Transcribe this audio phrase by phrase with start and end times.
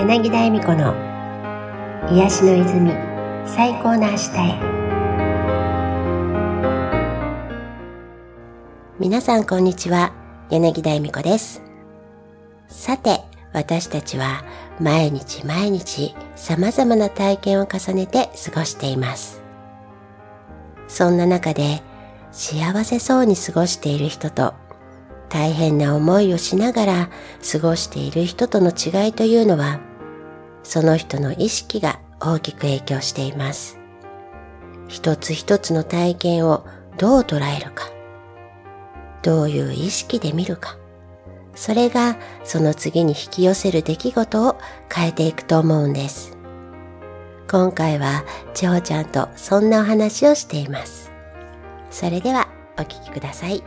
[0.00, 0.94] 柳田恵美子の
[2.10, 2.90] 癒しの泉
[3.46, 4.58] 最高の明日へ。
[8.98, 10.14] 皆さんこんにちは
[10.48, 11.60] 柳田恵美子です。
[12.68, 13.20] さて
[13.52, 14.42] 私たちは
[14.80, 19.42] 毎日毎日様々な体験を重ねて過ごしています。
[20.88, 21.82] そんな中で
[22.32, 24.54] 幸せそうに過ごしている人と
[25.28, 27.10] 大変な思いをしながら
[27.52, 29.89] 過ごしている人との違いというのは、
[30.62, 33.78] その人の意識が大きく影響しています。
[34.88, 36.66] 一つ一つの体験を
[36.98, 37.88] どう捉えるか、
[39.22, 40.76] どういう意識で見るか、
[41.54, 44.58] それがその次に引き寄せる出来事を
[44.92, 46.36] 変えていくと思うんです。
[47.50, 51.10] 今回は千穂ちゃんとそんなお話をしています。
[51.90, 52.48] それでは
[52.78, 53.62] お聞きください。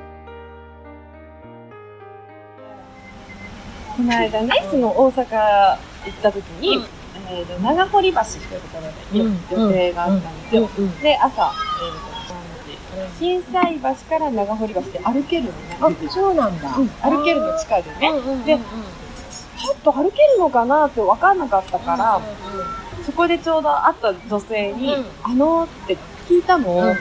[3.95, 6.85] この間ね、その大阪行った時に、
[7.29, 10.69] えー、と長堀橋というところで予定があったんですよ。
[11.01, 11.51] で、朝、
[11.81, 15.77] えー、と震災橋から長堀橋で歩けるのね。
[15.79, 16.69] あ、そうなんだ。
[16.69, 18.11] 歩けるの近いでね。
[18.45, 18.57] で、
[19.57, 22.21] ちょっと歩けるのかなって分かんなかったから、
[23.05, 26.95] そこでちょうど会った女性に、あのって聞いたの。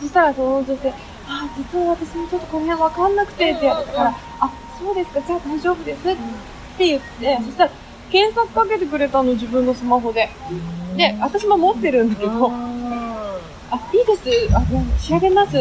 [0.00, 0.92] そしたらその女性、
[1.26, 6.08] あ、実は私もちょっとこの辺分かんなくてって言われたから、あ、そうですか、じゃあ大丈夫です。
[6.10, 6.16] っ
[6.76, 7.70] て言って、そしたら、
[8.10, 10.28] 検索かけてくれたの、自分のスマホで。
[10.96, 12.50] で、私も持ってるんだけど、
[13.70, 14.54] あ、いいです。
[14.54, 14.62] あ、
[15.08, 15.56] 調べます。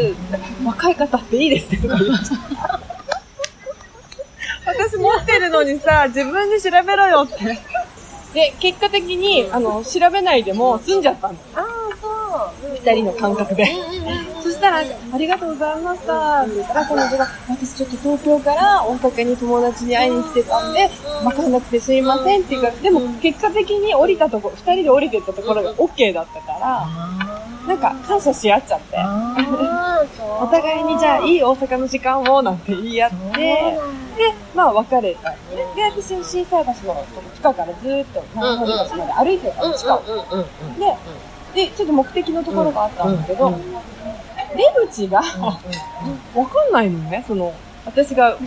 [0.64, 2.80] 若い方っていいですってとか言っちゃ。
[4.66, 7.60] 私持ってるのにさ、自分で調べろよって。
[8.34, 11.40] で、結果的に、あの、調べないでも済んじゃったんだ。
[11.56, 11.66] ああ、
[12.62, 12.72] そう。
[12.74, 13.66] 二人の感覚で。
[14.66, 14.78] たら、
[15.14, 16.42] ありがとうございました。
[16.42, 20.90] って言ったら、彼女が、私ちょっと東京から大阪に友達に会いに来てたんで、
[21.24, 26.88] わかんなくてすいませんっていうか、でも結果的に降りたところ、二人で降りてったところが OK だったから、
[27.68, 28.98] なんか感謝し合っちゃって。
[30.40, 40.02] お互いにじゃあいい大阪の時間をなんて言い合って、で、まあ別れたんで、で、私は震災橋の地下からずっと長堀橋まで歩いてたの、地下を。
[40.80, 43.54] で、で、ちょっと目的のところがあったんだけど、
[44.56, 47.54] 出口が、わかんないのね、その、
[47.86, 48.38] 私が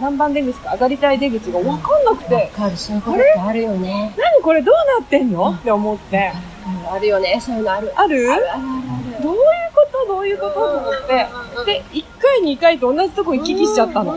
[0.00, 2.34] 何番出口か上がりたい出口がわかんなくて。
[2.34, 4.14] わかる、そういうことあるよね。
[4.16, 4.62] 何これ？
[4.62, 5.50] どうなってんの？
[5.52, 6.32] って思って。
[6.90, 7.92] あるよね、そういうのある。
[7.96, 8.30] ある？
[8.30, 8.62] あるある
[9.22, 9.40] どういう
[9.74, 10.06] こと？
[10.08, 10.54] どういうこと？
[10.54, 11.26] と思って。
[11.64, 14.16] で、1回2回と同じとこ行き来しちゃったの。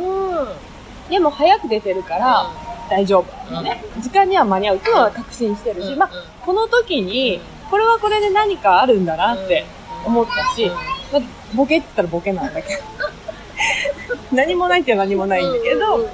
[1.09, 2.51] でも早く出てるから、
[2.89, 3.61] 大丈夫。
[3.61, 3.83] ね。
[3.99, 4.77] 時間には間に合う。
[4.77, 6.09] っていうのは確信してるし、まあ、
[6.45, 7.39] この時に、
[7.69, 9.65] これはこれで何かあるんだなって
[10.05, 10.69] 思ったし、
[11.11, 11.21] まあ、
[11.53, 12.83] ボケって言ったらボケなんだけど。
[14.31, 16.07] 何もないって何もないんだけど、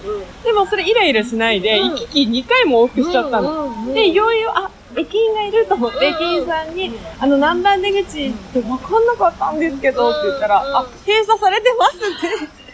[0.43, 3.93] でもそれイライラしないで、行き来2回も往復しちゃったの。
[3.93, 12.47] で、いよいよ、あ、駅員がいると思って、駅員さんに、あの、何番出口って分かんなかったんですけど、って言ったら、あ、閉鎖されてますって。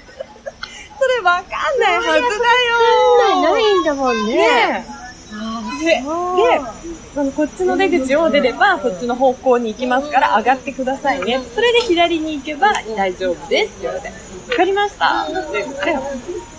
[1.01, 2.21] それ分かんないはずだよ。
[3.17, 4.35] 分かんない、ないんだもんね。
[4.35, 4.85] ね
[5.79, 6.01] で、で、
[7.13, 11.41] あの、こっちの出口を出れば、そっちの方向に行きますから上がってくださいね。
[11.53, 14.13] それで左に行けば大丈夫ですって言われて、わ
[14.55, 15.99] かりましたって言って、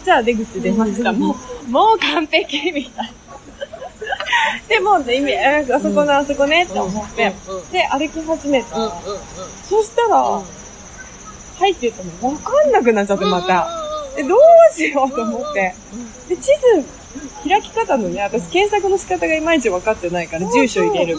[0.04, 1.12] じゃあ出口出ました。
[1.12, 1.36] も
[1.66, 3.12] う、もう完璧みたいな。
[4.68, 5.38] でも、ね、意味、
[5.72, 7.32] あそこのあそこねって思って、
[7.72, 8.92] で、歩き始めた。
[9.64, 10.42] そしたら、
[11.58, 13.68] 入ってったのわかんなくなっちゃって、また。
[14.16, 14.38] で、どう
[14.74, 15.74] しようと思って。
[16.28, 17.01] で、地図
[17.46, 21.18] 開き方のね、私検索の仕方がいまいち分かってないから、住所入れる。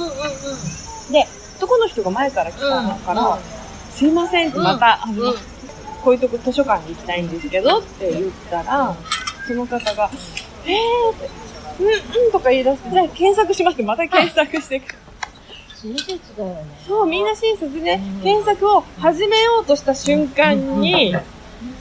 [1.11, 1.27] で、
[1.57, 3.39] 男の人が前から来たから、
[3.93, 5.33] すいませんってまた、あの、
[6.03, 8.95] こういうとこ図書館に行きたいんですけどって言ったら、
[9.47, 10.09] その方が、
[10.65, 11.29] えーって、
[11.79, 11.85] う
[12.19, 14.97] ん、うんとか言い出して、じゃあ検索しますってまた検索してくる。
[15.81, 16.65] 親切だよね。
[16.87, 21.15] そう、みんな親切でね、検索を始めようとした瞬間に、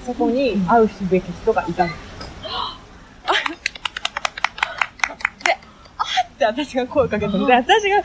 [0.04, 1.92] そこに会うべき人がいたの。
[6.50, 8.02] って私が声かけたので、私が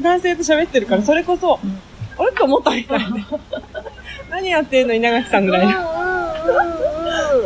[0.00, 1.58] 男性と喋ってるから、それこそ、
[2.18, 2.32] あれ？
[2.32, 3.04] と思ったみたいで。
[4.30, 5.66] 何やってんの稲垣さんぐらい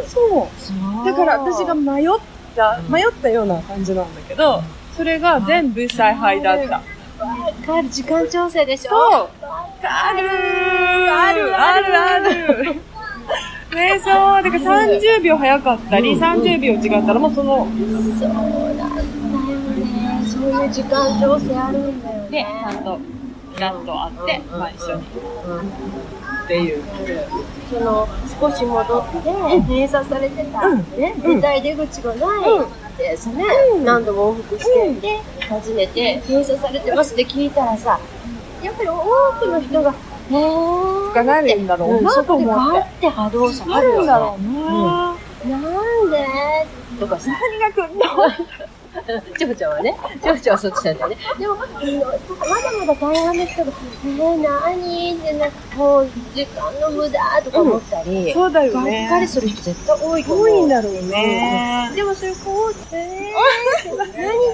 [0.06, 0.48] そ
[1.02, 1.06] う。
[1.06, 2.06] だから私が迷っ
[2.56, 4.62] た、迷ったような感じなんだけど、
[4.96, 6.82] それが全部采配だった。
[7.72, 8.90] ある時間調整でしょ？
[8.90, 9.28] そう。
[9.84, 10.28] ある
[11.14, 12.74] あるあるある
[13.74, 14.42] ねそう。
[14.42, 17.68] だから30秒早かったり、30秒違ったらもうその。
[18.18, 18.91] そうだ。
[20.42, 22.28] そういう時間調整あるんだよね。
[22.30, 22.98] で、ちゃんと、
[23.54, 25.02] ピラッと会って、まあ一緒に。
[25.02, 26.82] っていう。
[27.70, 28.08] その、
[28.40, 32.64] 少し戻って、閉鎖されてた、ね、出たい出口がないっ
[32.98, 33.44] てさね、
[33.84, 38.00] 何度も往復してて、訪ねて、閉鎖されてますって聞いたらさ、
[38.64, 38.96] やっぱり多
[39.40, 42.78] くの人が、へーがなるんだろううん、なと思って。
[42.78, 44.02] ガッて波動下ある。
[44.02, 45.16] んだろうな。
[45.48, 45.62] なん
[46.10, 46.26] で？
[46.98, 48.04] とかさ、何が来んの？
[49.38, 51.16] ちょこちゃんはね、ちょこちゃんはそっちなんだよね。
[51.38, 51.70] でも、まだ
[52.78, 53.72] まだ大半の人が、
[54.04, 59.26] えー、何ってなんかもう時間の無駄とか思ったり、そうだよがっかりね。
[59.26, 60.46] する人絶対多いと思う。
[60.46, 61.90] 多いんだろうね。
[61.94, 64.04] でもそれこう、えー、何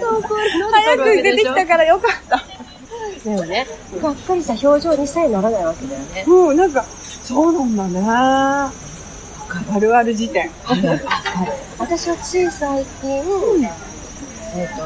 [0.01, 2.41] が起こるの早く出てきたからよかった。
[3.25, 3.67] だよね。
[4.01, 6.25] がっかりした表情にさえならないわけだよね。
[6.27, 8.01] もうなんか、そうなんだね。
[8.07, 8.71] あ
[9.81, 10.51] るある辞典。
[11.79, 13.23] 私はつい最近、
[14.59, 14.83] えっ、と、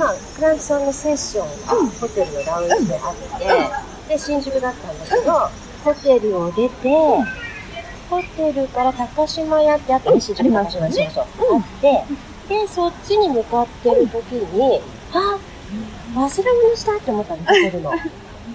[0.00, 5.32] まあ、クラントさんのセッションがホテルのラウンジであって、で、新宿だったんだけど、
[5.84, 6.88] ホテルを出て、
[8.10, 11.24] ホテルから高島屋ってあったね、新宿高島屋、そうそう、
[11.54, 12.04] あって、
[12.48, 14.80] で、そっちに向かってる時に、
[15.12, 15.38] あ、
[16.16, 17.92] 忘れ物したって思ったの、ホテルの。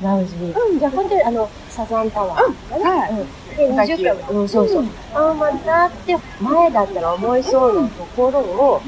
[0.01, 0.53] ラウンジに。
[0.79, 2.69] じゃあ、ホテル、あの、サザンタワー。
[2.69, 2.83] だね。
[2.83, 3.11] はい。
[3.11, 3.75] うん。
[3.75, 4.85] で、20回、うん、そうそう。
[5.13, 8.81] あ、またって、前だったら思いそうなところを、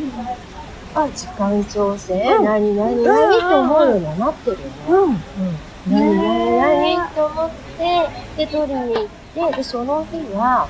[0.95, 4.74] あ、時間調整、何何何と思うようにはなってるよね。
[4.88, 5.91] うん。
[5.91, 10.68] 何何何と思って、で、取りに行って、で、その日は、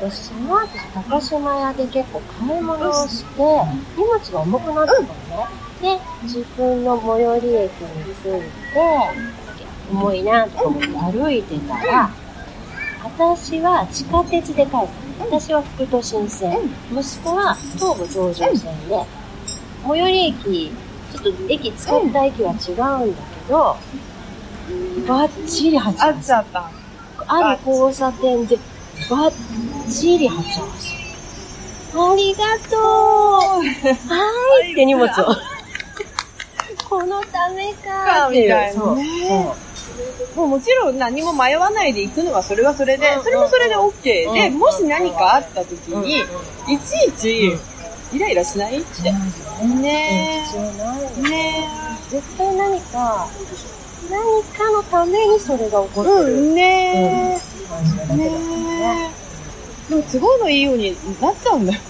[0.00, 0.68] 私、その後、
[1.10, 3.42] 高島屋で結構買い物をして、
[3.96, 5.46] 荷物が重くなってたのね。
[5.82, 8.50] で、自分の最寄り駅に着いて、
[9.90, 12.10] 重いなとか思って歩いてたら、
[13.04, 14.86] 私は地下鉄で帰った。
[15.20, 16.58] 私は副都心線、
[16.90, 19.04] 息子は東武東上線で、
[19.86, 20.72] 最寄り駅、
[21.12, 22.72] ちょっと駅使った駅は違
[23.02, 23.76] うんだけど、
[25.06, 26.70] バッチリ8あ月っちゃった。
[27.26, 28.56] ある交差点で、
[29.10, 29.32] バッ
[29.90, 30.94] チリ8月
[31.96, 35.36] ありがとう はーいって荷物を。
[36.88, 38.42] このためかっていう。
[38.44, 39.48] みたいなね。
[40.34, 46.18] もうもちろん何も迷わないで行くのはそれはそれでうん、それもそれで OK で、うんもし何かあった時に、
[46.66, 47.46] いちいち
[48.12, 48.78] うんイライラしない？
[48.78, 49.14] って。
[49.62, 51.22] うんね必要ないよえ。
[51.22, 51.68] ね
[52.10, 53.28] 絶対何か、
[54.10, 56.22] 何かのためにそれが起こえ。
[56.22, 57.96] ってるうん、ね感じ。
[57.96, 59.10] だけだね
[59.88, 59.90] え。
[59.90, 61.80] でも都合のいいようになっちゃうんだよ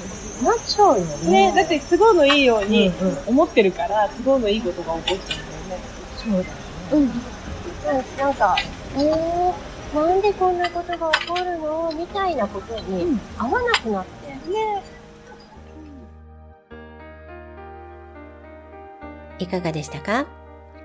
[0.42, 1.52] なっちゃうよね。
[1.52, 1.52] ね。
[1.54, 2.92] だって都合のいいように
[3.26, 5.84] 思ってるから、都合のいいことが起こっちゃうんだよね。
[6.16, 6.50] そうだよね。
[6.92, 7.08] うん。
[8.18, 8.56] なんか、
[8.96, 11.92] えー、なんでこんなことが起こるの？
[11.96, 14.28] みたいなことにうん合わなくなって。
[14.50, 14.82] ね
[19.38, 20.26] いかがでしたか？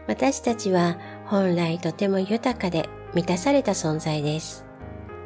[0.07, 4.65] 私たちは本来とても豊かで満たされた存在です。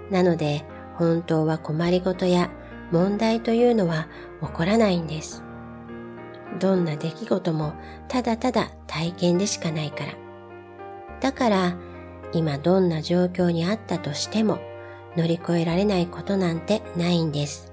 [0.10, 0.66] なので
[0.96, 2.50] 本当は困りごとや
[2.92, 4.08] 問題というのは
[4.42, 5.44] 起こらないんです。
[6.60, 7.74] どんな出来事も
[8.08, 10.14] ただただ体験でしかないから。
[11.20, 11.78] だから
[12.34, 14.60] 今どんな状況にあったとしても
[15.16, 17.72] 乗り越えられないことなんてないんです。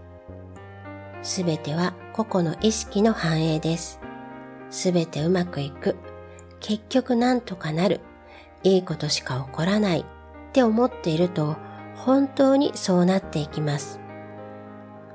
[1.22, 3.99] すべては個々の意識の反映です。
[4.70, 5.96] すべてうまくいく。
[6.60, 8.00] 結局なんとかなる。
[8.62, 10.00] いいことしか起こらない。
[10.00, 11.56] って思っていると、
[11.96, 14.00] 本当にそうなっていきます。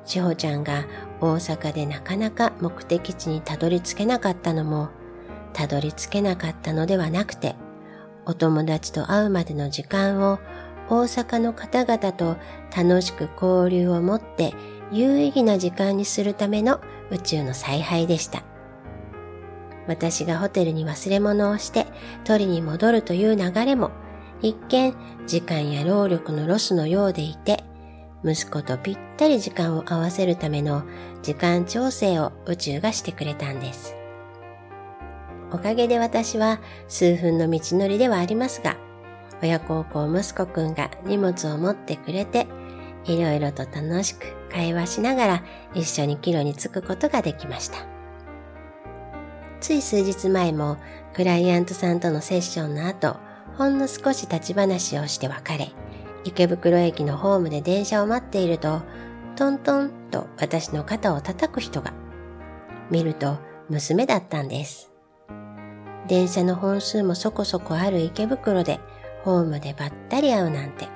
[0.06, 0.86] 千穂ちゃんが
[1.20, 4.90] 大阪でなかなか目的地にたどり着けなかったのも、
[5.54, 7.56] たどり着けなかったのではなくて、
[8.26, 10.40] お友達と会うまでの時間を
[10.90, 12.38] 大阪の方々と
[12.76, 14.54] 楽しく交流を持って
[14.92, 16.80] 有意義な時間にするための
[17.12, 18.44] 宇宙の采配でした。
[19.88, 21.86] 私がホテルに忘れ物をして
[22.24, 23.92] 取りに戻るという流れも
[24.42, 24.94] 一見
[25.28, 27.64] 時間や労力のロスのようでいて
[28.24, 30.84] 息子とぴったり時間を合わせるための
[31.22, 33.96] 時間調整を宇宙がしてくれたんです。
[35.52, 38.78] おかげで私は数分の道のりではありますが
[39.42, 42.48] 親孝行息子くんが荷物を持ってくれて
[43.06, 47.95] いろいろと楽しく会話しながら一緒に帰路に着くことができました。
[49.66, 50.78] つい数日前も
[51.16, 53.18] クライアントさんとのセッションの後、
[53.58, 55.72] ほんの少し立ち話をして別れ、
[56.24, 58.84] 池袋駅のホームで電車を待っていると、
[59.36, 61.94] トントンと私の肩を叩く人が。
[62.92, 64.92] 見ると娘だったんです。
[66.08, 68.80] 電車の本数もそこそこある池袋で
[69.24, 70.88] ホームでばったり会うなんて。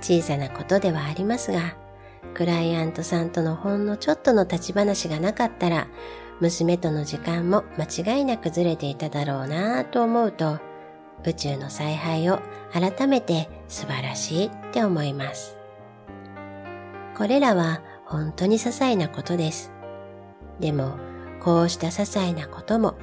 [0.00, 1.76] 小さなことではありますが、
[2.32, 5.88] クライアントさんとのほんのちょっとの立ち話がなかったら、
[6.40, 10.58] 娘との時間も間違いなくずれていただろうなぁと思うと、
[11.24, 12.40] 宇宙の采配を
[12.72, 15.56] 改めて素晴らしいって思います。
[17.16, 19.72] これらは本当に些細なことです。
[20.60, 20.98] でも、
[21.40, 22.94] こうした些細なことも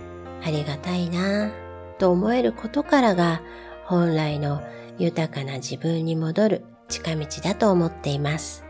[0.46, 1.52] ありがたいなぁ
[1.98, 3.42] と思えることからが
[3.86, 4.62] 本来の
[5.00, 8.63] 豊かな自分に戻る近道だと思っています。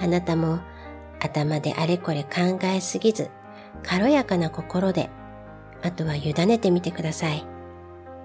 [0.00, 0.58] あなたも
[1.20, 3.30] 頭であれこれ考えすぎず、
[3.86, 5.10] 軽やかな心で、
[5.82, 7.46] あとは委ねてみてください。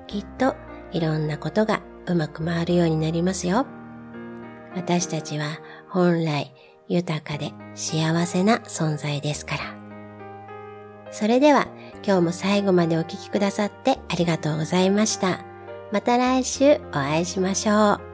[0.07, 0.55] きっと
[0.91, 3.65] いろんなことがうまく回るようになりますよ。
[4.75, 6.53] 私たちは本来
[6.87, 9.79] 豊かで幸せな存在ですから。
[11.11, 11.67] それでは
[12.05, 15.45] 今日も最後までお聴きくださってありがとうございました。
[15.91, 18.08] また来週お会いしましょう。